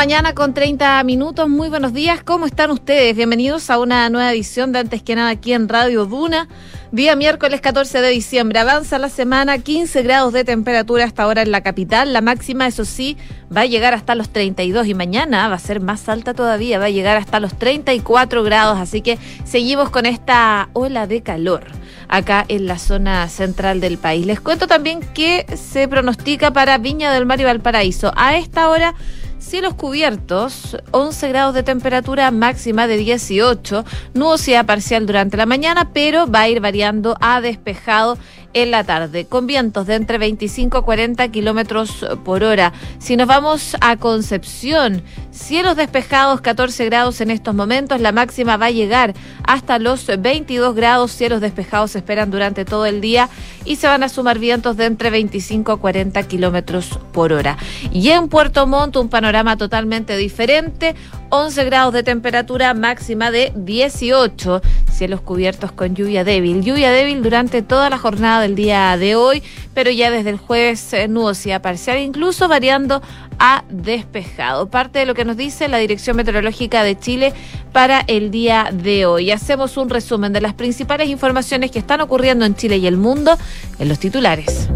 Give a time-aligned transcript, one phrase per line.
[0.00, 1.46] mañana con 30 minutos.
[1.46, 2.22] Muy buenos días.
[2.24, 3.14] ¿Cómo están ustedes?
[3.14, 6.48] Bienvenidos a una nueva edición de Antes que nada aquí en Radio Duna.
[6.90, 8.60] Día miércoles 14 de diciembre.
[8.60, 12.14] Avanza la semana, 15 grados de temperatura hasta ahora en la capital.
[12.14, 13.18] La máxima, eso sí,
[13.54, 16.86] va a llegar hasta los 32 y mañana va a ser más alta todavía, va
[16.86, 18.78] a llegar hasta los 34 grados.
[18.78, 21.64] Así que seguimos con esta ola de calor
[22.08, 24.24] acá en la zona central del país.
[24.24, 28.12] Les cuento también que se pronostica para Viña del Mar y Valparaíso.
[28.16, 28.94] A esta hora
[29.40, 36.30] Cielos cubiertos, 11 grados de temperatura máxima de 18, nubosidad parcial durante la mañana, pero
[36.30, 38.18] va a ir variando a despejado
[38.52, 42.72] en la tarde, con vientos de entre 25 a 40 kilómetros por hora.
[42.98, 48.66] Si nos vamos a Concepción, cielos despejados, 14 grados en estos momentos, la máxima va
[48.66, 49.14] a llegar
[49.44, 53.28] hasta los 22 grados, cielos despejados se esperan durante todo el día
[53.64, 57.56] y se van a sumar vientos de entre 25 a 40 kilómetros por hora.
[57.92, 60.94] Y en Puerto Montt, un panorama totalmente diferente,
[61.30, 64.60] 11 grados de temperatura máxima de 18,
[64.92, 66.62] cielos cubiertos con lluvia débil.
[66.62, 69.42] Lluvia débil durante toda la jornada del día de hoy,
[69.72, 73.00] pero ya desde el jueves eh, nubosidad parcial, incluso variando
[73.38, 74.68] a despejado.
[74.68, 77.32] Parte de lo que nos dice la Dirección Meteorológica de Chile
[77.72, 79.30] para el día de hoy.
[79.30, 83.38] Hacemos un resumen de las principales informaciones que están ocurriendo en Chile y el mundo
[83.78, 84.68] en los titulares.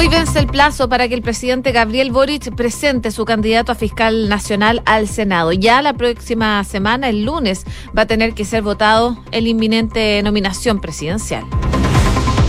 [0.00, 4.30] Hoy vence el plazo para que el presidente Gabriel Boric presente su candidato a fiscal
[4.30, 5.52] nacional al Senado.
[5.52, 10.80] Ya la próxima semana, el lunes, va a tener que ser votado el inminente nominación
[10.80, 11.44] presidencial.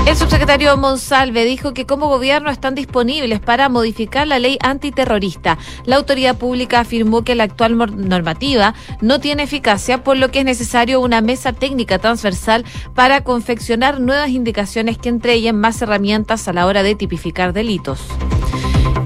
[0.08, 5.60] El subsecretario Monsalve dijo que como gobierno están disponibles para modificar la ley antiterrorista.
[5.86, 10.46] La autoridad pública afirmó que la actual normativa no tiene eficacia, por lo que es
[10.46, 16.66] necesario una mesa técnica transversal para confeccionar nuevas indicaciones que entreguen más herramientas a la
[16.66, 18.02] hora de tipificar delitos.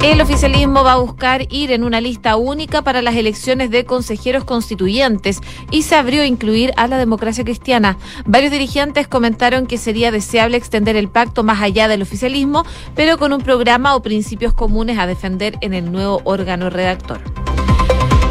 [0.06, 4.44] El oficialismo va a buscar ir en una lista única para las elecciones de consejeros
[4.44, 7.98] constituyentes y se abrió a incluir a la democracia cristiana.
[8.24, 12.66] Varios dirigentes comentaron que sería deseable extender el pacto más allá del oficialismo,
[12.96, 17.20] pero con un programa o principios comunes a defender en el nuevo órgano redactor.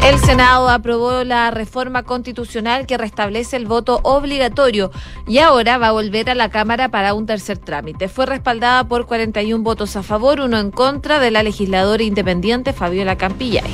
[0.05, 4.91] El Senado aprobó la reforma constitucional que restablece el voto obligatorio
[5.27, 8.09] y ahora va a volver a la Cámara para un tercer trámite.
[8.09, 13.17] Fue respaldada por 41 votos a favor, uno en contra de la legisladora independiente Fabiola
[13.17, 13.73] Campillay.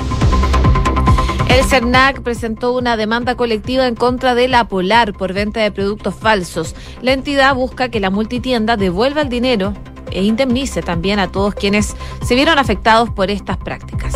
[1.49, 6.15] El CERNAC presentó una demanda colectiva en contra de la Polar por venta de productos
[6.15, 6.75] falsos.
[7.01, 9.73] La entidad busca que la multitienda devuelva el dinero
[10.11, 11.93] e indemnice también a todos quienes
[12.23, 14.13] se vieron afectados por estas prácticas.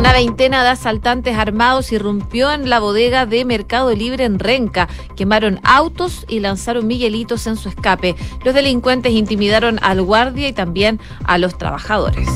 [0.00, 4.88] Una veintena de asaltantes armados irrumpió en la bodega de Mercado Libre en Renca.
[5.14, 8.16] Quemaron autos y lanzaron miguelitos en su escape.
[8.42, 12.30] Los delincuentes intimidaron al guardia y también a los trabajadores.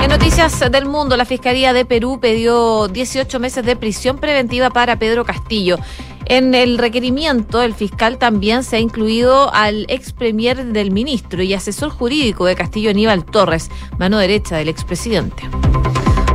[0.00, 4.96] En noticias del mundo, la Fiscalía de Perú pidió 18 meses de prisión preventiva para
[4.96, 5.80] Pedro Castillo.
[6.26, 11.52] En el requerimiento, el fiscal también se ha incluido al ex premier del ministro y
[11.52, 15.42] asesor jurídico de Castillo Aníbal Torres, mano derecha del expresidente.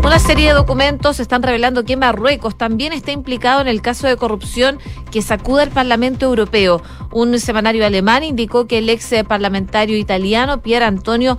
[0.03, 4.17] Una serie de documentos están revelando que Marruecos también está implicado en el caso de
[4.17, 4.79] corrupción
[5.11, 6.81] que sacude al Parlamento Europeo.
[7.11, 11.37] Un semanario alemán indicó que el ex parlamentario italiano Pier Antonio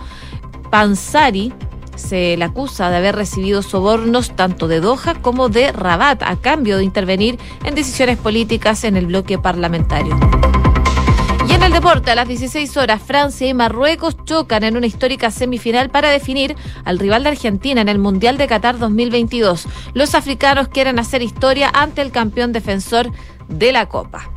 [0.71, 1.53] Panzari
[1.97, 6.79] se le acusa de haber recibido sobornos tanto de Doha como de Rabat a cambio
[6.79, 10.17] de intervenir en decisiones políticas en el bloque parlamentario.
[11.63, 15.91] En el deporte, a las 16 horas, Francia y Marruecos chocan en una histórica semifinal
[15.91, 19.69] para definir al rival de Argentina en el Mundial de Qatar 2022.
[19.95, 23.13] Los africanos quieren hacer historia ante el campeón defensor
[23.47, 24.29] de la Copa.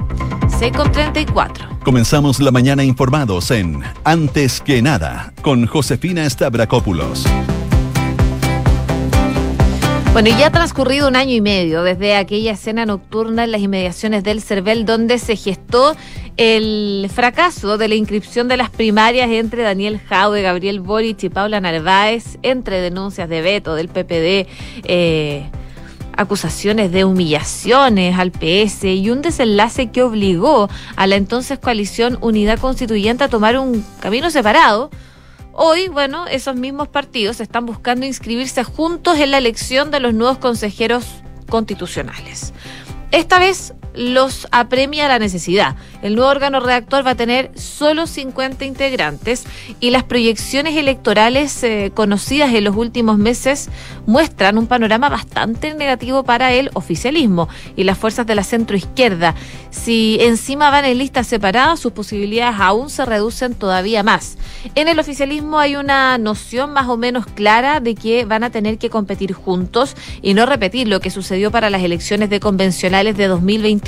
[0.60, 1.80] 6 con 34.
[1.84, 7.26] Comenzamos la mañana informados en Antes que nada con Josefina Stavrakopoulos.
[10.16, 13.60] Bueno, y ya ha transcurrido un año y medio desde aquella escena nocturna en las
[13.60, 15.94] inmediaciones del CERVEL donde se gestó
[16.38, 21.60] el fracaso de la inscripción de las primarias entre Daniel Jaude, Gabriel Boric y Paula
[21.60, 24.48] Narváez, entre denuncias de veto del PPD,
[24.86, 25.50] eh,
[26.16, 32.60] acusaciones de humillaciones al PS y un desenlace que obligó a la entonces coalición Unidad
[32.60, 34.92] Constituyente a tomar un camino separado
[35.58, 40.38] Hoy, bueno, esos mismos partidos están buscando inscribirse juntos en la elección de los nuevos
[40.38, 41.06] consejeros
[41.50, 42.54] constitucionales.
[43.12, 45.76] Esta vez los apremia la necesidad.
[46.02, 49.46] El nuevo órgano redactor va a tener solo 50 integrantes
[49.80, 53.70] y las proyecciones electorales eh, conocidas en los últimos meses
[54.06, 59.36] muestran un panorama bastante negativo para el oficialismo y las fuerzas de la centroizquierda.
[59.72, 64.38] Si encima van en listas separadas, sus posibilidades aún se reducen todavía más.
[64.76, 68.78] En el oficialismo hay una noción más o menos clara de que van a tener
[68.78, 73.28] que competir juntos y no repetir lo que sucedió para las elecciones de convencionales de
[73.28, 73.85] 2021,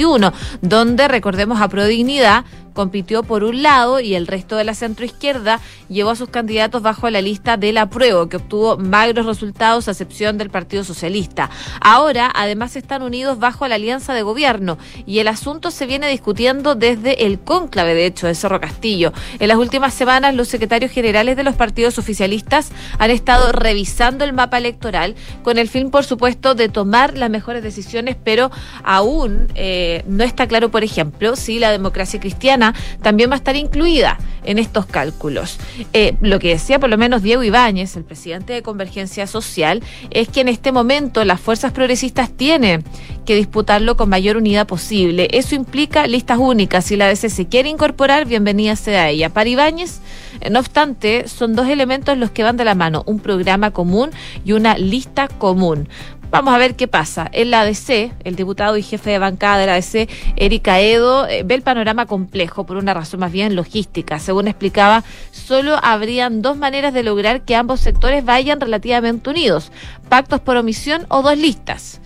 [0.62, 2.46] donde recordemos a Prodignidad
[2.78, 5.60] compitió por un lado y el resto de la centroizquierda
[5.90, 10.38] llevó a sus candidatos bajo la lista del apruebo, que obtuvo magros resultados a excepción
[10.38, 11.50] del Partido Socialista.
[11.82, 14.78] Ahora, además, están unidos bajo la alianza de gobierno
[15.08, 19.12] y el asunto se viene discutiendo desde el cónclave, de hecho, de Cerro Castillo.
[19.40, 22.70] En las últimas semanas, los secretarios generales de los partidos oficialistas
[23.00, 27.64] han estado revisando el mapa electoral con el fin, por supuesto, de tomar las mejores
[27.64, 28.52] decisiones, pero
[28.84, 32.67] aún eh, no está claro, por ejemplo, si la democracia cristiana
[33.02, 35.58] también va a estar incluida en estos cálculos.
[35.94, 40.30] Eh, lo que decía por lo menos Diego Ibáñez, el presidente de Convergencia Social, es
[40.30, 42.84] que en este momento las fuerzas progresistas tienen
[43.26, 45.28] que disputarlo con mayor unidad posible.
[45.32, 46.86] Eso implica listas únicas.
[46.86, 49.30] Si la DC se quiere incorporar, bienvenida sea ella.
[49.30, 50.00] Para Ibáñez,
[50.40, 54.12] eh, no obstante, son dos elementos los que van de la mano, un programa común
[54.46, 55.90] y una lista común.
[56.30, 57.30] Vamos a ver qué pasa.
[57.32, 61.44] En la ADC, el diputado y jefe de bancada de la ADC, Erika Edo, eh,
[61.44, 64.20] ve el panorama complejo por una razón más bien logística.
[64.20, 69.72] Según explicaba, solo habrían dos maneras de lograr que ambos sectores vayan relativamente unidos,
[70.10, 72.02] pactos por omisión o dos listas.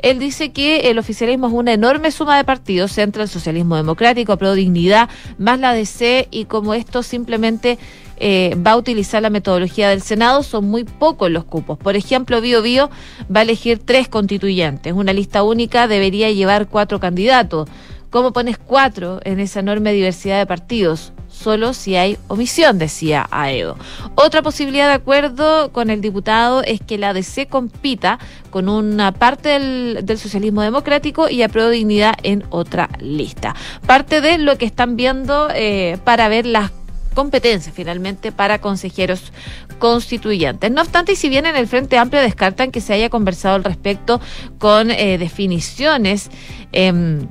[0.00, 4.36] Él dice que el oficialismo es una enorme suma de partidos entre el socialismo democrático,
[4.36, 5.08] pro dignidad,
[5.38, 7.78] más la ADC y como esto simplemente
[8.24, 11.76] eh, va a utilizar la metodología del Senado, son muy pocos los cupos.
[11.76, 12.88] Por ejemplo, Bio Bio
[13.34, 14.92] va a elegir tres constituyentes.
[14.92, 17.68] Una lista única debería llevar cuatro candidatos.
[18.10, 21.12] ¿Cómo pones cuatro en esa enorme diversidad de partidos?
[21.26, 23.76] Solo si hay omisión, decía Aedo.
[24.14, 28.20] Otra posibilidad de acuerdo con el diputado es que la ADC compita
[28.50, 33.56] con una parte del, socialismo democrático y apruebe dignidad en otra lista.
[33.84, 36.70] Parte de lo que están viendo eh, para ver las
[37.12, 39.32] competencia finalmente para consejeros
[39.78, 40.70] constituyentes.
[40.70, 43.64] No obstante, y si bien en el Frente Amplio descartan que se haya conversado al
[43.64, 44.20] respecto
[44.58, 46.30] con eh, definiciones,
[46.72, 47.26] em,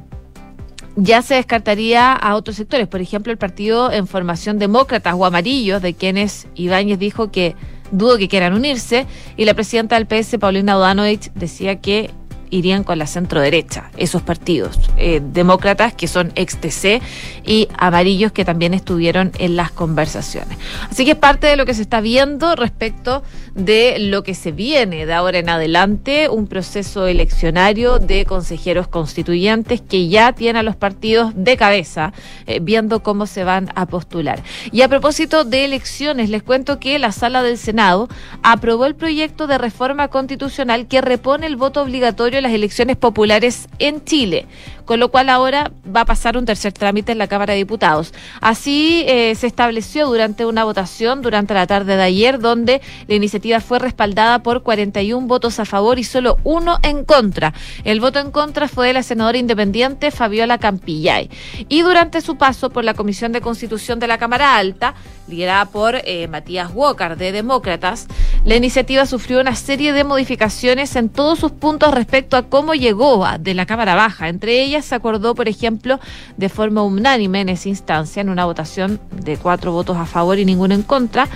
[0.95, 5.81] ya se descartaría a otros sectores, por ejemplo, el partido en formación demócratas o amarillos,
[5.81, 7.55] de quienes Ibáñez dijo que
[7.91, 9.07] dudo que quieran unirse,
[9.37, 12.11] y la presidenta del PS, Paulina Odanovich, decía que
[12.51, 17.01] irían con la centro derecha, esos partidos, eh, demócratas que son ex TC
[17.43, 20.57] y amarillos que también estuvieron en las conversaciones.
[20.89, 23.23] Así que es parte de lo que se está viendo respecto
[23.55, 29.81] de lo que se viene de ahora en adelante, un proceso eleccionario de consejeros constituyentes
[29.81, 32.13] que ya tiene a los partidos de cabeza,
[32.47, 34.43] eh, viendo cómo se van a postular.
[34.71, 38.09] Y a propósito de elecciones, les cuento que la sala del Senado
[38.43, 44.03] aprobó el proyecto de reforma constitucional que repone el voto obligatorio las elecciones populares en
[44.03, 44.45] Chile
[44.85, 48.13] con lo cual ahora va a pasar un tercer trámite en la Cámara de Diputados.
[48.39, 53.59] Así eh, se estableció durante una votación durante la tarde de ayer, donde la iniciativa
[53.59, 57.53] fue respaldada por 41 votos a favor y solo uno en contra.
[57.83, 61.29] El voto en contra fue de la senadora independiente Fabiola Campillay.
[61.69, 64.95] Y durante su paso por la Comisión de Constitución de la Cámara Alta,
[65.27, 68.07] liderada por eh, Matías Walker de Demócratas,
[68.45, 73.25] la iniciativa sufrió una serie de modificaciones en todos sus puntos respecto a cómo llegó
[73.39, 75.99] de la Cámara Baja, entre se acordó, por ejemplo,
[76.37, 80.45] de forma unánime en esa instancia, en una votación de cuatro votos a favor y
[80.45, 81.27] ninguno en contra,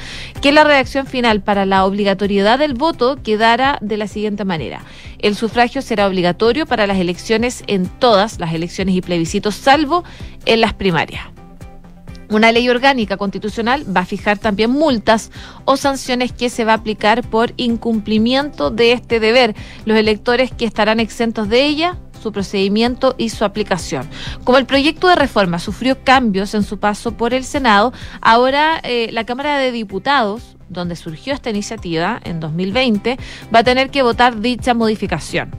[0.41, 4.83] que la redacción final para la obligatoriedad del voto quedara de la siguiente manera.
[5.19, 10.03] El sufragio será obligatorio para las elecciones en todas las elecciones y plebiscitos, salvo
[10.45, 11.23] en las primarias.
[12.29, 15.31] Una ley orgánica constitucional va a fijar también multas
[15.63, 19.55] o sanciones que se va a aplicar por incumplimiento de este deber.
[19.85, 24.09] Los electores que estarán exentos de ella su procedimiento y su aplicación.
[24.43, 29.09] Como el proyecto de reforma sufrió cambios en su paso por el Senado, ahora eh,
[29.11, 33.19] la Cámara de Diputados, donde surgió esta iniciativa en 2020,
[33.53, 35.51] va a tener que votar dicha modificación.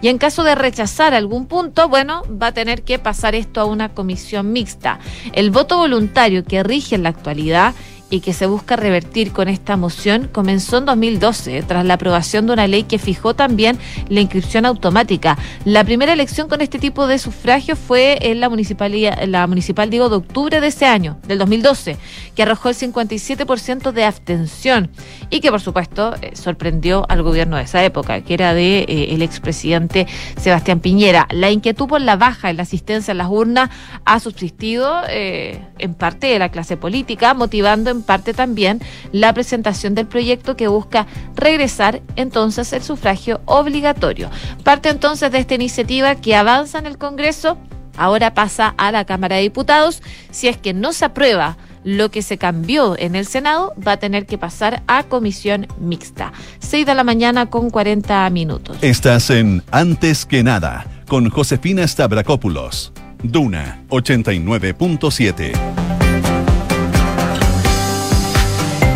[0.00, 3.66] Y en caso de rechazar algún punto, bueno, va a tener que pasar esto a
[3.66, 5.00] una comisión mixta.
[5.34, 7.74] El voto voluntario que rige en la actualidad
[8.10, 12.52] y que se busca revertir con esta moción comenzó en 2012, tras la aprobación de
[12.52, 15.36] una ley que fijó también la inscripción automática.
[15.64, 20.08] La primera elección con este tipo de sufragio fue en la municipalidad, la municipal digo,
[20.08, 21.96] de octubre de ese año, del 2012,
[22.34, 24.90] que arrojó el 57% de abstención
[25.30, 29.08] y que por supuesto eh, sorprendió al gobierno de esa época, que era de eh,
[29.10, 31.26] el expresidente Sebastián Piñera.
[31.30, 33.70] La inquietud por la baja en la asistencia a las urnas
[34.04, 38.80] ha subsistido eh, en parte de la clase política, motivando en parte también
[39.12, 44.30] la presentación del proyecto que busca regresar entonces el sufragio obligatorio.
[44.64, 47.58] Parte entonces de esta iniciativa que avanza en el Congreso,
[47.96, 50.02] ahora pasa a la Cámara de Diputados.
[50.30, 53.96] Si es que no se aprueba lo que se cambió en el Senado va a
[53.96, 56.32] tener que pasar a comisión mixta.
[56.58, 58.76] 6 de la mañana con 40 minutos.
[58.82, 62.92] Estás en Antes que nada con Josefina Stavrakopoulos.
[63.22, 65.85] Duna 89.7.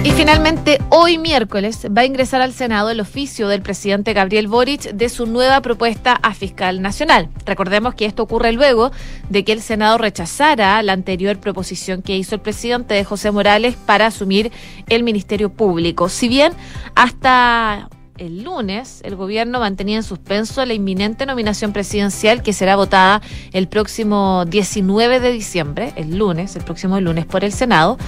[0.02, 4.92] Y finalmente, hoy miércoles va a ingresar al Senado el oficio del presidente Gabriel Boric
[4.92, 7.28] de su nueva propuesta a fiscal nacional.
[7.44, 8.92] Recordemos que esto ocurre luego
[9.28, 13.76] de que el Senado rechazara la anterior proposición que hizo el presidente de José Morales
[13.76, 14.50] para asumir
[14.88, 16.08] el Ministerio Público.
[16.08, 16.54] Si bien
[16.94, 23.20] hasta el lunes el gobierno mantenía en suspenso la inminente nominación presidencial que será votada
[23.52, 27.98] el próximo 19 de diciembre, el lunes, el próximo lunes por el Senado,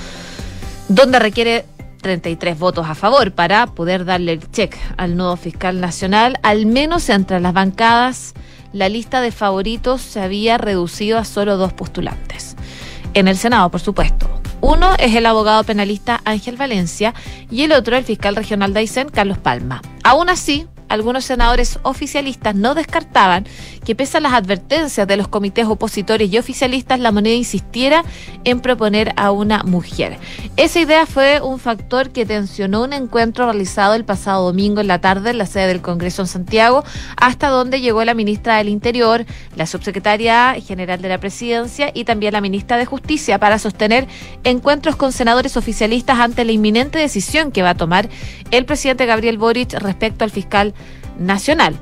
[0.89, 1.67] donde requiere
[2.03, 6.39] 33 votos a favor para poder darle el check al nuevo fiscal nacional.
[6.43, 8.35] Al menos entre las bancadas,
[8.73, 12.57] la lista de favoritos se había reducido a solo dos postulantes.
[13.15, 14.29] En el Senado, por supuesto.
[14.61, 17.15] Uno es el abogado penalista Ángel Valencia
[17.51, 19.83] y el otro el fiscal regional de Aysén, Carlos Palma.
[20.05, 23.47] Aún así, algunos senadores oficialistas no descartaban
[23.85, 28.05] que pese a las advertencias de los comités opositores y oficialistas, la moneda insistiera
[28.45, 30.19] en proponer a una mujer.
[30.57, 35.01] Esa idea fue un factor que tensionó un encuentro realizado el pasado domingo en la
[35.01, 36.85] tarde en la sede del Congreso en Santiago,
[37.17, 39.25] hasta donde llegó la ministra del Interior,
[39.57, 44.07] la subsecretaria general de la Presidencia y también la ministra de Justicia para sostener
[44.45, 48.09] encuentros con senadores oficialistas ante la inminente decisión que va a tomar
[48.51, 50.75] el presidente Gabriel Boric respecto al fiscal
[51.19, 51.77] nacional.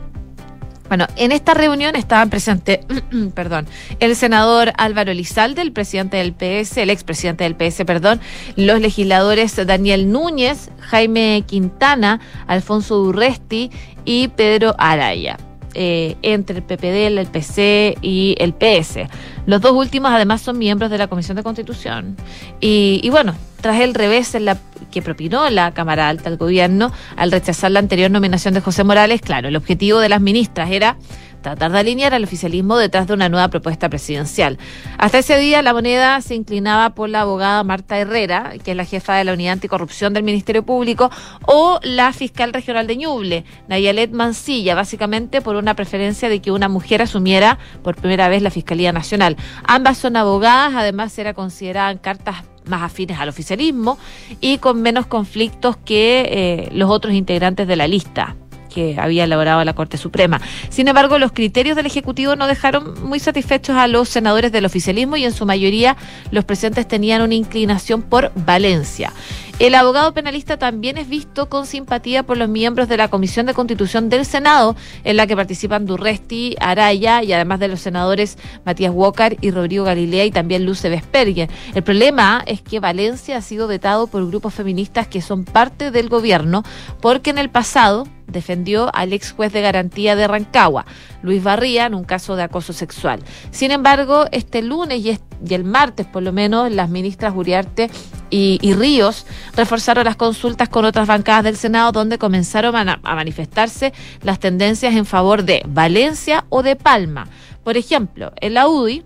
[0.90, 2.80] Bueno, en esta reunión estaban presentes,
[3.34, 3.68] perdón,
[4.00, 8.20] el senador Álvaro Elizalde, el presidente del PS, el expresidente del PS, perdón,
[8.56, 12.18] los legisladores Daniel Núñez, Jaime Quintana,
[12.48, 13.70] Alfonso Durresti
[14.04, 15.38] y Pedro Araya.
[15.74, 19.08] Eh, entre el PPD, el PC y el PS.
[19.46, 22.16] Los dos últimos además son miembros de la Comisión de Constitución.
[22.60, 24.58] Y, y bueno, tras el revés en la
[24.90, 29.20] que propinó la Cámara Alta al gobierno al rechazar la anterior nominación de José Morales,
[29.20, 30.96] claro, el objetivo de las ministras era
[31.40, 34.58] tratar de alinear al oficialismo detrás de una nueva propuesta presidencial.
[34.98, 38.84] Hasta ese día la moneda se inclinaba por la abogada Marta Herrera, que es la
[38.84, 41.10] jefa de la Unidad Anticorrupción del Ministerio Público,
[41.46, 46.68] o la fiscal regional de Ñuble, Nayalet Mancilla, básicamente por una preferencia de que una
[46.68, 49.36] mujer asumiera por primera vez la Fiscalía Nacional.
[49.64, 53.98] Ambas son abogadas, además era consideraban cartas más afines al oficialismo
[54.40, 58.36] y con menos conflictos que eh, los otros integrantes de la lista
[58.70, 60.40] que había elaborado la Corte Suprema.
[60.70, 65.16] Sin embargo, los criterios del Ejecutivo no dejaron muy satisfechos a los senadores del oficialismo
[65.16, 65.96] y en su mayoría
[66.30, 69.12] los presentes tenían una inclinación por Valencia.
[69.60, 73.52] El abogado penalista también es visto con simpatía por los miembros de la Comisión de
[73.52, 74.74] Constitución del Senado,
[75.04, 79.84] en la que participan Durresti, Araya y además de los senadores Matías Walker y Rodrigo
[79.84, 81.50] Galilea y también Luce Vespergue.
[81.74, 86.08] El problema es que Valencia ha sido vetado por grupos feministas que son parte del
[86.08, 86.62] gobierno
[87.02, 90.86] porque en el pasado defendió al ex juez de garantía de Rancagua,
[91.22, 93.20] Luis Barría, en un caso de acoso sexual.
[93.50, 95.18] Sin embargo, este lunes y,
[95.52, 97.90] el martes, por lo menos, las ministras Uriarte
[98.30, 103.92] y, Ríos reforzaron las consultas con otras bancadas del Senado, donde comenzaron a, a manifestarse
[104.22, 107.26] las tendencias en favor de Valencia o de Palma.
[107.64, 109.04] Por ejemplo, en la UDI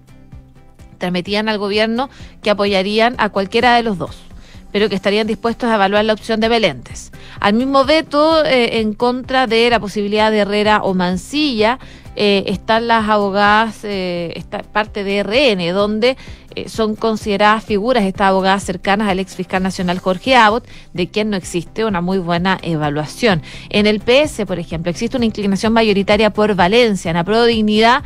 [0.99, 2.09] transmitían al gobierno
[2.43, 4.34] que apoyarían a cualquiera de los dos
[4.75, 7.13] pero que estarían dispuestos a evaluar la opción de Belentes.
[7.39, 11.79] Al mismo veto eh, en contra de la posibilidad de Herrera o Mancilla
[12.17, 16.17] eh, están las abogadas, eh, esta parte de RN, donde
[16.67, 21.37] son consideradas figuras estas abogadas cercanas al ex fiscal nacional Jorge Abbott, de quien no
[21.37, 23.43] existe una muy buena evaluación.
[23.69, 28.03] En el PS, por ejemplo, existe una inclinación mayoritaria por Valencia, en la Pro Dignidad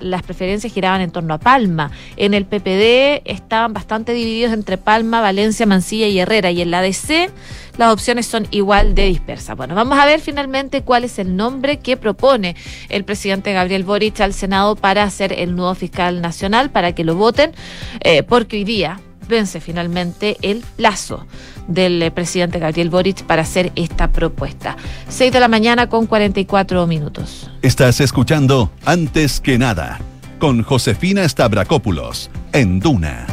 [0.00, 1.90] las preferencias giraban en torno a Palma.
[2.16, 6.50] En el PPD estaban bastante divididos entre Palma, Valencia, Mancilla y Herrera.
[6.50, 7.30] Y en la DC
[7.76, 9.56] las opciones son igual de dispersas.
[9.56, 12.56] Bueno, vamos a ver finalmente cuál es el nombre que propone
[12.88, 17.14] el presidente Gabriel Boric al Senado para ser el nuevo fiscal nacional, para que lo
[17.14, 17.52] voten,
[18.00, 21.26] eh, porque hoy día vence finalmente el plazo
[21.66, 24.76] del eh, presidente Gabriel Boric para hacer esta propuesta.
[25.08, 27.50] 6 de la mañana con 44 minutos.
[27.62, 30.00] Estás escuchando Antes que nada
[30.38, 33.26] con Josefina Stavrakopoulos en Duna.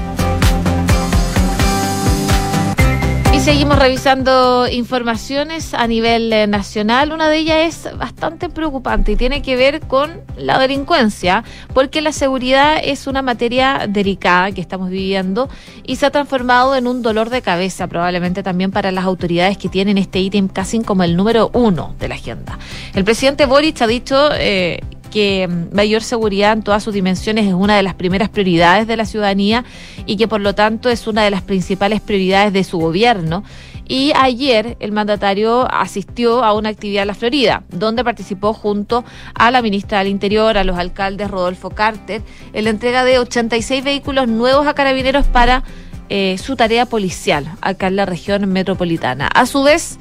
[3.45, 7.11] Seguimos revisando informaciones a nivel eh, nacional.
[7.11, 12.11] Una de ellas es bastante preocupante y tiene que ver con la delincuencia, porque la
[12.11, 15.47] seguridad es una materia delicada que estamos viviendo
[15.85, 19.69] y se ha transformado en un dolor de cabeza, probablemente también para las autoridades que
[19.69, 22.57] tienen este ítem casi como el número uno de la agenda.
[22.95, 27.75] El presidente Boric ha dicho eh, que mayor seguridad en todas sus dimensiones es una
[27.75, 29.63] de las primeras prioridades de la ciudadanía
[30.05, 33.43] y que por lo tanto es una de las principales prioridades de su gobierno.
[33.88, 39.51] Y ayer el mandatario asistió a una actividad en la Florida, donde participó junto a
[39.51, 44.27] la ministra del Interior, a los alcaldes Rodolfo Carter, en la entrega de 86 vehículos
[44.27, 45.63] nuevos a carabineros para
[46.09, 49.27] eh, su tarea policial acá en la región metropolitana.
[49.27, 50.00] A su vez,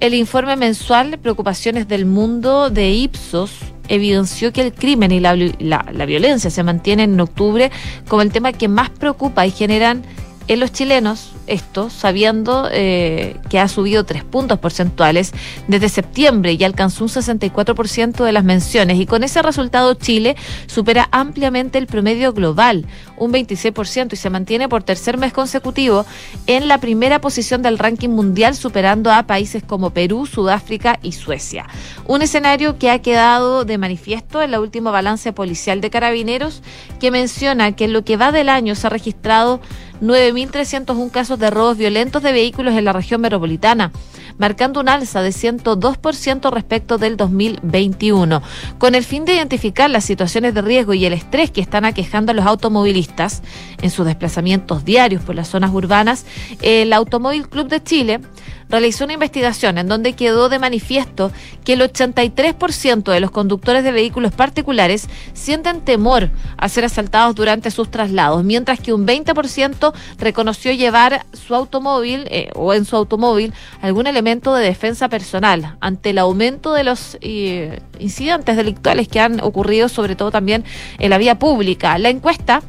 [0.00, 3.52] el informe mensual Preocupaciones del Mundo de Ipsos
[3.88, 7.70] evidenció que el crimen y la, la, violencia se mantienen en octubre
[8.08, 10.02] como el tema que más preocupa y generan
[10.48, 15.32] en los chilenos, esto sabiendo eh, que ha subido tres puntos porcentuales
[15.68, 18.98] desde septiembre y alcanzó un 64% de las menciones.
[18.98, 24.68] Y con ese resultado Chile supera ampliamente el promedio global, un 26%, y se mantiene
[24.68, 26.06] por tercer mes consecutivo
[26.46, 31.66] en la primera posición del ranking mundial, superando a países como Perú, Sudáfrica y Suecia.
[32.06, 36.62] Un escenario que ha quedado de manifiesto en la última balance policial de carabineros,
[37.00, 39.60] que menciona que en lo que va del año se ha registrado
[40.00, 43.90] 9.301 casos de robos violentos de vehículos en la región metropolitana,
[44.38, 48.42] marcando un alza de 102% respecto del 2021.
[48.78, 52.32] Con el fin de identificar las situaciones de riesgo y el estrés que están aquejando
[52.32, 53.42] a los automovilistas
[53.82, 56.24] en sus desplazamientos diarios por las zonas urbanas,
[56.62, 58.20] el Automóvil Club de Chile
[58.70, 61.32] realizó una investigación en donde quedó de manifiesto
[61.64, 67.70] que el 83% de los conductores de vehículos particulares sienten temor a ser asaltados durante
[67.70, 73.52] sus traslados, mientras que un 20% reconoció llevar su automóvil eh, o en su automóvil
[73.82, 79.40] algún elemento de defensa personal ante el aumento de los eh, incidentes delictuales que han
[79.40, 80.64] ocurrido, sobre todo también
[80.98, 81.98] en la vía pública.
[81.98, 82.62] La encuesta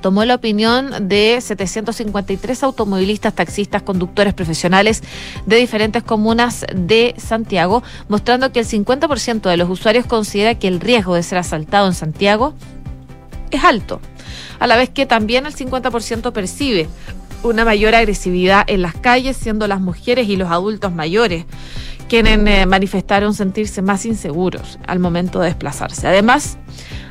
[0.00, 5.02] tomó la opinión de 753 automovilistas, taxistas, conductores profesionales
[5.46, 10.80] de diferentes comunas de Santiago, mostrando que el 50% de los usuarios considera que el
[10.80, 12.54] riesgo de ser asaltado en Santiago
[13.50, 14.00] es alto,
[14.58, 16.88] a la vez que también el 50% percibe
[17.42, 21.46] una mayor agresividad en las calles, siendo las mujeres y los adultos mayores
[22.10, 26.08] quienes eh, manifestaron sentirse más inseguros al momento de desplazarse.
[26.08, 26.58] Además,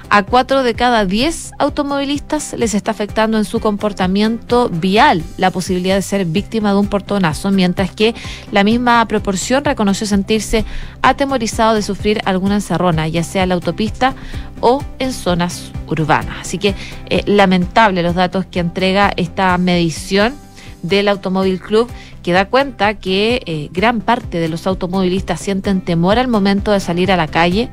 [0.09, 5.95] a cuatro de cada diez automovilistas les está afectando en su comportamiento vial la posibilidad
[5.95, 8.15] de ser víctima de un portonazo, mientras que
[8.51, 10.65] la misma proporción reconoció sentirse
[11.01, 14.15] atemorizado de sufrir alguna encerrona, ya sea en la autopista
[14.61, 16.37] o en zonas urbanas.
[16.41, 16.75] Así que
[17.09, 20.33] eh, lamentable los datos que entrega esta medición
[20.81, 21.89] del Automóvil Club
[22.23, 26.79] que da cuenta que eh, gran parte de los automovilistas sienten temor al momento de
[26.79, 27.69] salir a la calle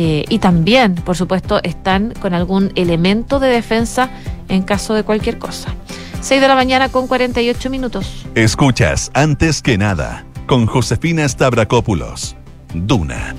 [0.00, 4.10] eh, y también, por supuesto, están con algún elemento de defensa
[4.48, 5.74] en caso de cualquier cosa.
[6.20, 8.24] 6 de la mañana con 48 minutos.
[8.36, 12.36] Escuchas antes que nada con Josefina Stavrakopoulos.
[12.74, 13.34] Duna.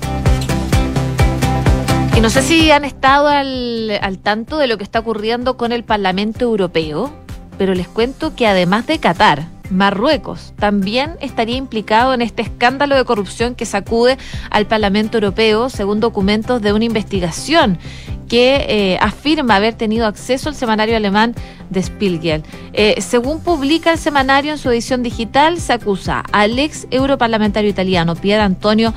[2.14, 5.72] Y no sé si han estado al, al tanto de lo que está ocurriendo con
[5.72, 7.10] el Parlamento Europeo,
[7.56, 13.04] pero les cuento que además de Qatar, Marruecos también estaría implicado en este escándalo de
[13.04, 14.18] corrupción que sacude
[14.50, 17.78] al Parlamento Europeo, según documentos de una investigación
[18.28, 21.34] que eh, afirma haber tenido acceso al semanario alemán
[21.70, 22.42] de Spiegel.
[22.72, 28.14] Eh, según publica el semanario en su edición digital, se acusa al ex europarlamentario italiano
[28.14, 28.92] Pier Antonio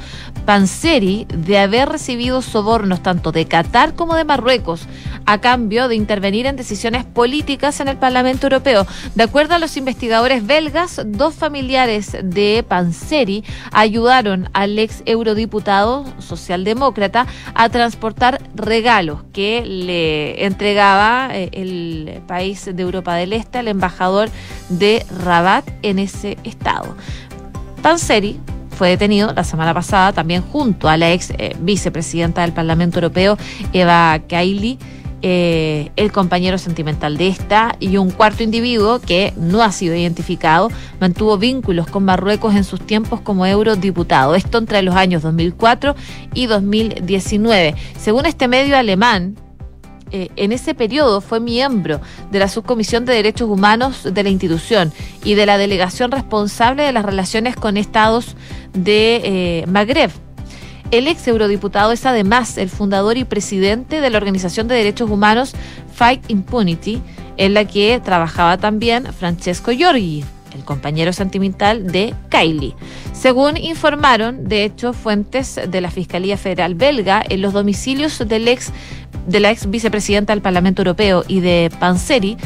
[0.46, 4.88] Panzeri de haber recibido sobornos tanto de Qatar como de Marruecos
[5.26, 8.86] a cambio de intervenir en decisiones políticas en el Parlamento Europeo.
[9.16, 17.28] De acuerdo a los investigadores belgas, dos familiares de Panzeri ayudaron al ex eurodiputado socialdemócrata
[17.54, 24.30] a transportar regalos que le entregaba eh, el país de Europa del Este al embajador
[24.70, 26.96] de Rabat en ese estado.
[27.82, 28.40] Panseri
[28.74, 33.38] fue detenido la semana pasada también junto a la ex eh, vicepresidenta del Parlamento Europeo,
[33.72, 34.80] Eva Kaili,
[35.26, 40.70] eh, el compañero sentimental de esta y un cuarto individuo que no ha sido identificado
[41.00, 44.36] mantuvo vínculos con Marruecos en sus tiempos como eurodiputado.
[44.36, 45.96] Esto entre los años 2004
[46.34, 47.74] y 2019.
[47.98, 49.38] Según este medio alemán,
[50.14, 52.00] eh, en ese periodo fue miembro
[52.30, 56.94] de la Subcomisión de Derechos Humanos de la institución y de la delegación responsable de
[56.94, 58.36] las relaciones con estados
[58.74, 60.12] de eh, Magreb.
[60.92, 65.56] El ex eurodiputado es además el fundador y presidente de la Organización de Derechos Humanos
[65.92, 67.02] Fight Impunity,
[67.38, 70.24] en la que trabajaba también Francesco Giorgi
[70.54, 72.76] el compañero sentimental de Kylie.
[73.14, 78.72] Según informaron, de hecho, fuentes de la Fiscalía Federal belga, en los domicilios del ex,
[79.28, 82.38] de la ex vicepresidenta del Parlamento Europeo y de Panseri,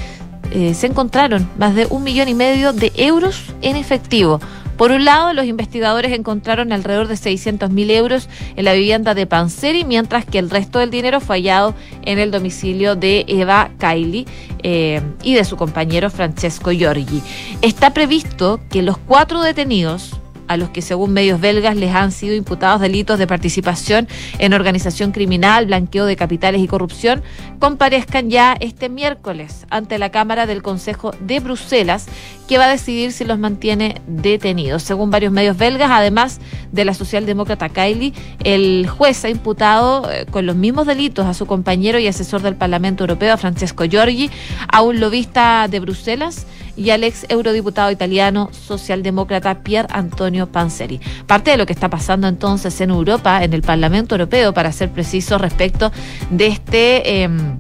[0.52, 4.40] eh, se encontraron más de un millón y medio de euros en efectivo
[4.78, 9.26] por un lado, los investigadores encontraron alrededor de 600 mil euros en la vivienda de
[9.26, 14.28] Panseri, mientras que el resto del dinero fue hallado en el domicilio de Eva Kaili
[14.62, 17.24] eh, y de su compañero Francesco Giorgi.
[17.64, 20.16] Está previsto que los cuatro detenidos
[20.48, 24.08] a los que según medios belgas les han sido imputados delitos de participación
[24.40, 27.24] en organización criminal, blanqueo de capitales y corrupción,
[27.60, 32.08] comparezcan ya este miércoles ante la Cámara del Consejo de Bruselas,
[32.48, 34.84] que va a decidir si los mantiene detenidos.
[34.84, 36.40] Según varios medios belgas, además
[36.72, 41.46] de la socialdemócrata Kylie, el juez ha imputado eh, con los mismos delitos a su
[41.46, 44.30] compañero y asesor del Parlamento Europeo, Francesco Giorgi,
[44.72, 51.02] a un lobista de Bruselas y al ex eurodiputado italiano socialdemócrata Pier Antonio Panzeri.
[51.26, 54.92] Parte de lo que está pasando entonces en Europa, en el Parlamento Europeo, para ser
[54.92, 55.92] preciso, respecto
[56.30, 57.24] de este...
[57.24, 57.60] Em,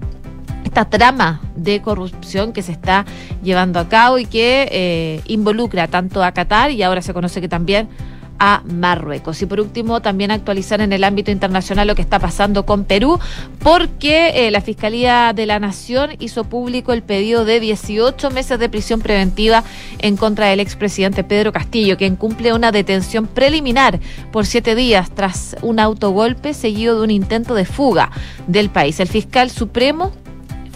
[0.78, 3.04] esta trama de corrupción que se está
[3.42, 7.50] llevando a cabo y que eh, involucra tanto a Qatar y ahora se conoce que
[7.50, 7.90] también
[8.38, 9.42] a Marruecos.
[9.42, 13.20] Y por último, también actualizar en el ámbito internacional lo que está pasando con Perú,
[13.58, 18.70] porque eh, la Fiscalía de la Nación hizo público el pedido de 18 meses de
[18.70, 19.64] prisión preventiva
[19.98, 24.00] en contra del expresidente Pedro Castillo, quien cumple una detención preliminar
[24.32, 28.12] por siete días tras un autogolpe seguido de un intento de fuga
[28.46, 29.00] del país.
[29.00, 30.12] El fiscal supremo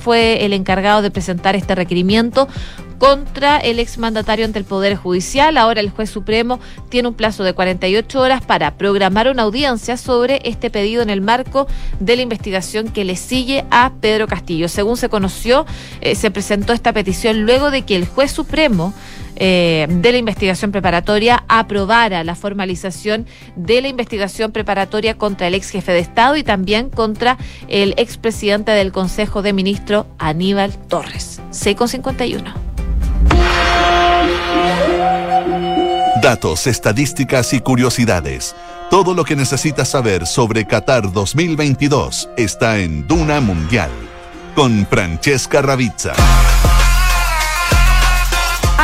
[0.01, 2.47] fue el encargado de presentar este requerimiento
[3.01, 5.57] contra el exmandatario ante el Poder Judicial.
[5.57, 6.59] Ahora el juez supremo
[6.89, 11.19] tiene un plazo de 48 horas para programar una audiencia sobre este pedido en el
[11.19, 11.65] marco
[11.99, 14.67] de la investigación que le sigue a Pedro Castillo.
[14.67, 15.65] Según se conoció,
[16.01, 18.93] eh, se presentó esta petición luego de que el juez supremo
[19.43, 23.25] eh, de la investigación preparatoria aprobara la formalización
[23.55, 28.71] de la investigación preparatoria contra el ex jefe de Estado y también contra el expresidente
[28.71, 31.41] del Consejo de Ministros, Aníbal Torres.
[31.49, 32.53] 6,51.
[36.21, 38.55] Datos, estadísticas y curiosidades.
[38.91, 43.89] Todo lo que necesitas saber sobre Qatar 2022 está en Duna Mundial
[44.53, 46.13] con Francesca Ravizza.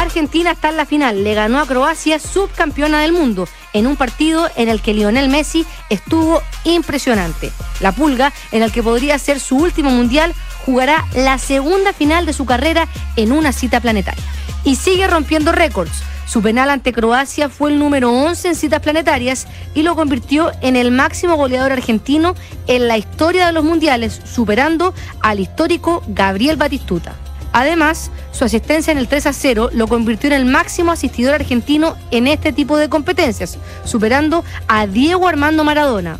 [0.01, 4.47] Argentina está en la final, le ganó a Croacia, subcampeona del mundo, en un partido
[4.55, 7.51] en el que Lionel Messi estuvo impresionante.
[7.79, 12.33] La Pulga, en el que podría ser su último mundial, jugará la segunda final de
[12.33, 14.23] su carrera en una cita planetaria
[14.63, 16.03] y sigue rompiendo récords.
[16.27, 20.75] Su penal ante Croacia fue el número 11 en citas planetarias y lo convirtió en
[20.75, 22.35] el máximo goleador argentino
[22.67, 27.15] en la historia de los mundiales, superando al histórico Gabriel Batistuta.
[27.57, 31.95] Además, su asistencia en el 3 a 0 lo convirtió en el máximo asistidor argentino
[32.11, 36.19] en este tipo de competencias, superando a Diego Armando Maradona.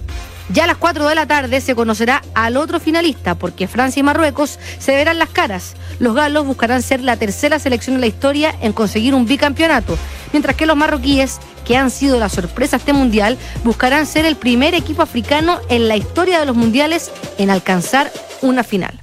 [0.50, 4.04] Ya a las 4 de la tarde se conocerá al otro finalista, porque Francia y
[4.04, 5.76] Marruecos se verán las caras.
[6.00, 9.96] Los galos buscarán ser la tercera selección en la historia en conseguir un bicampeonato,
[10.34, 14.74] mientras que los marroquíes, que han sido la sorpresa este mundial, buscarán ser el primer
[14.74, 19.00] equipo africano en la historia de los mundiales en alcanzar una final.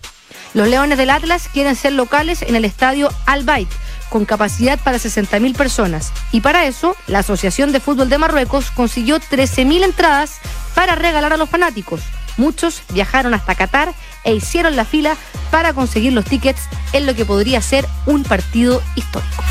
[0.54, 3.68] Los Leones del Atlas quieren ser locales en el estadio Al Bayt,
[4.08, 6.12] con capacidad para 60.000 personas.
[6.30, 10.38] Y para eso, la Asociación de Fútbol de Marruecos consiguió 13.000 entradas
[10.76, 12.02] para regalar a los fanáticos.
[12.36, 15.16] Muchos viajaron hasta Qatar e hicieron la fila
[15.50, 16.62] para conseguir los tickets
[16.92, 19.42] en lo que podría ser un partido histórico.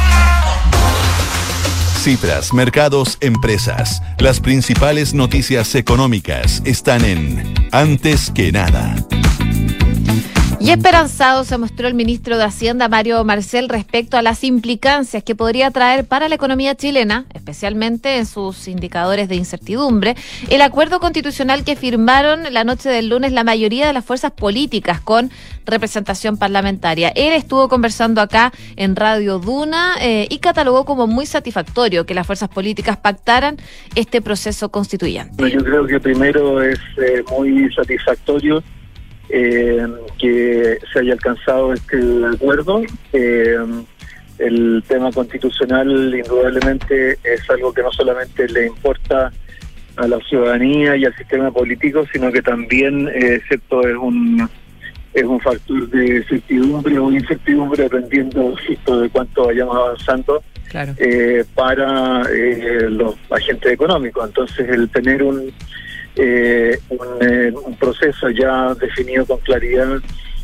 [2.01, 4.01] Cifras, mercados, empresas.
[4.19, 8.95] Las principales noticias económicas están en Antes que nada.
[10.59, 15.35] Y esperanzado se mostró el ministro de Hacienda, Mario Marcel, respecto a las implicancias que
[15.35, 20.15] podría traer para la economía chilena, especialmente en sus indicadores de incertidumbre,
[20.49, 25.01] el acuerdo constitucional que firmaron la noche del lunes la mayoría de las fuerzas políticas
[25.01, 25.31] con
[25.65, 27.09] representación parlamentaria.
[27.09, 32.25] Él estuvo conversando acá en Radio Duna eh, y catalogó como muy satisfactorio que las
[32.25, 33.57] fuerzas políticas pactaran
[33.95, 35.51] este proceso constituyente.
[35.51, 38.63] Yo creo que primero es eh, muy satisfactorio
[39.29, 39.87] eh,
[40.19, 41.97] que se haya alcanzado este
[42.33, 42.81] acuerdo.
[43.13, 43.57] Eh,
[44.39, 49.31] el tema constitucional indudablemente es algo que no solamente le importa
[49.95, 54.49] a la ciudadanía y al sistema político, sino que también, eh, cierto, es un
[55.13, 60.43] es un factor de certidumbre o incertidumbre dependiendo de cuánto vayamos avanzando
[60.97, 64.27] eh, para eh, los agentes económicos.
[64.27, 65.53] Entonces, el tener un,
[66.15, 69.99] eh, un, proceso ya definido con claridad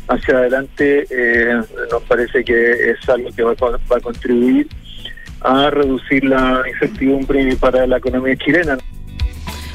[0.08, 1.06] hacia adelante
[1.90, 4.66] nos parece que es algo que va, va a contribuir
[5.42, 8.78] a reducir la incertidumbre para la economía chilena.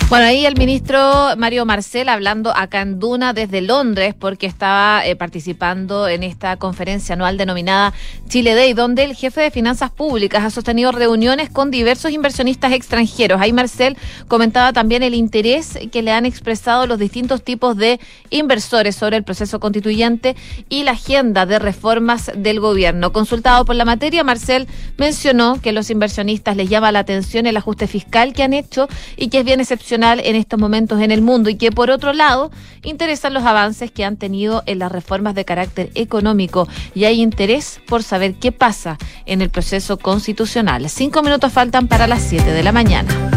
[0.07, 5.15] Bueno, ahí el ministro Mario Marcel hablando acá en Duna desde Londres porque estaba eh,
[5.15, 7.91] participando en esta conferencia anual denominada
[8.29, 13.41] Chile Day, donde el jefe de finanzas públicas ha sostenido reuniones con diversos inversionistas extranjeros.
[13.41, 18.95] Ahí Marcel comentaba también el interés que le han expresado los distintos tipos de inversores
[18.95, 20.35] sobre el proceso constituyente
[20.69, 23.11] y la agenda de reformas del gobierno.
[23.11, 27.87] Consultado por la materia, Marcel mencionó que los inversionistas les llama la atención el ajuste
[27.87, 28.87] fiscal que han hecho
[29.17, 32.13] y que es bien excepcional en estos momentos en el mundo y que por otro
[32.13, 32.51] lado
[32.83, 37.79] interesan los avances que han tenido en las reformas de carácter económico y hay interés
[37.87, 40.89] por saber qué pasa en el proceso constitucional.
[40.89, 43.34] Cinco minutos faltan para las siete de la mañana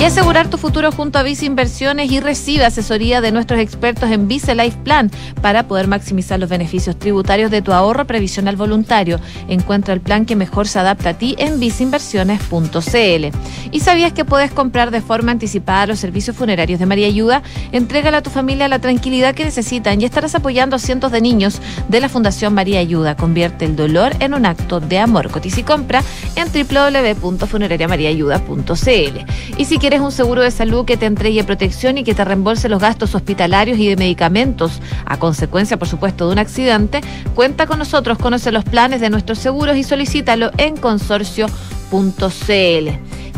[0.00, 4.28] y asegurar tu futuro junto a Vice Inversiones y recibe asesoría de nuestros expertos en
[4.28, 5.10] Vice Life Plan
[5.42, 9.20] para poder maximizar los beneficios tributarios de tu ahorro previsional voluntario.
[9.48, 13.36] Encuentra el plan que mejor se adapta a ti en viceinversiones.cl.
[13.72, 17.42] ¿Y sabías que puedes comprar de forma anticipada los servicios funerarios de María Ayuda?
[17.70, 21.60] Entrégale a tu familia la tranquilidad que necesitan y estarás apoyando a cientos de niños
[21.90, 23.16] de la Fundación María Ayuda.
[23.16, 25.30] Convierte el dolor en un acto de amor.
[25.30, 26.02] Cotiza y compra
[26.36, 29.26] en www.funerariamariaayuda.cl.
[29.58, 32.68] Y si quieres un seguro de salud que te entregue protección y que te reembolse
[32.68, 37.00] los gastos hospitalarios y de medicamentos a consecuencia, por supuesto, de un accidente,
[37.34, 41.50] cuenta con nosotros, conoce los planes de nuestros seguros y solicítalo en consorcio.cl.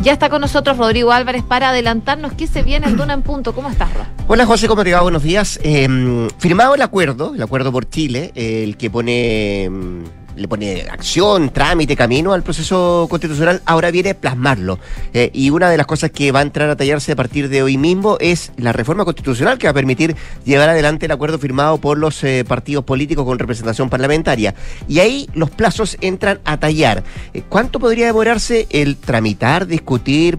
[0.02, 3.54] Ya está con nosotros Rodrigo Álvarez para adelantarnos qué se viene en Duna en Punto.
[3.54, 4.04] ¿Cómo estás, Ro?
[4.26, 5.00] Hola, José, ¿cómo te va?
[5.00, 5.60] Buenos días.
[5.62, 10.02] Em, firmado el acuerdo, el acuerdo por Chile, el que pone em,
[10.36, 14.78] le pone acción, trámite, camino al proceso constitucional, ahora viene plasmarlo.
[15.12, 17.62] Eh, y una de las cosas que va a entrar a tallarse a partir de
[17.62, 21.78] hoy mismo es la reforma constitucional que va a permitir llevar adelante el acuerdo firmado
[21.78, 24.54] por los eh, partidos políticos con representación parlamentaria.
[24.88, 27.04] Y ahí los plazos entran a tallar.
[27.34, 30.38] Eh, ¿Cuánto podría demorarse el tramitar, discutir,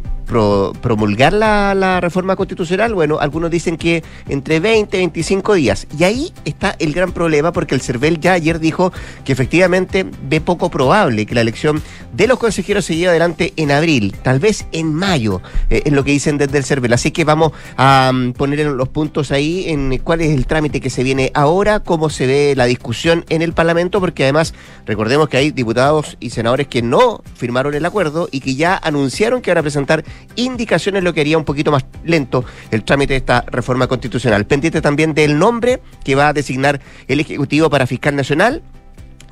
[0.82, 5.88] promulgar la, reforma constitucional, bueno, algunos dicen que entre 20 y 25 días.
[5.98, 8.92] Y ahí está el gran problema porque el CERVEL ya ayer dijo
[9.24, 11.82] que efectivamente ve poco probable que la elección
[12.14, 16.04] de los consejeros se lleve adelante en abril, tal vez en mayo, eh, es lo
[16.04, 16.94] que dicen desde el CERVEL.
[16.94, 20.90] Así que vamos a mm, poner los puntos ahí en cuál es el trámite que
[20.90, 24.54] se viene ahora, cómo se ve la discusión en el Parlamento, porque además
[24.86, 29.42] recordemos que hay diputados y senadores que no firmaron el acuerdo y que ya anunciaron
[29.42, 30.04] que van a presentar
[30.36, 34.46] indicaciones, lo que haría un poquito más lento el trámite de esta reforma constitucional.
[34.46, 38.64] Pendiente también del nombre que va a designar el Ejecutivo para Fiscal Nacional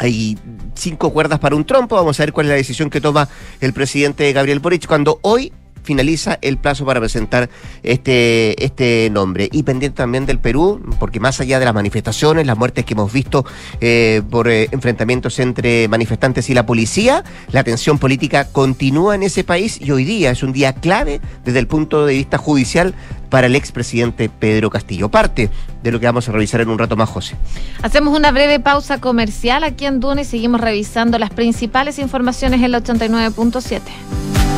[0.02, 0.36] hay
[0.74, 1.96] cinco cuerdas para un trompo.
[1.96, 5.54] Vamos a ver cuál es la decisión que toma el presidente Gabriel Boric cuando hoy
[5.84, 7.50] finaliza el plazo para presentar
[7.84, 9.50] este, este nombre.
[9.52, 13.12] Y pendiente también del Perú, porque más allá de las manifestaciones, las muertes que hemos
[13.12, 13.46] visto
[13.80, 19.44] eh, por eh, enfrentamientos entre manifestantes y la policía, la tensión política continúa en ese
[19.44, 22.94] país y hoy día es un día clave desde el punto de vista judicial
[23.30, 25.10] para el expresidente Pedro Castillo.
[25.10, 25.50] Parte
[25.82, 27.36] de lo que vamos a revisar en un rato más, José.
[27.82, 32.72] Hacemos una breve pausa comercial aquí en Duna y seguimos revisando las principales informaciones en
[32.72, 34.51] la 89.7.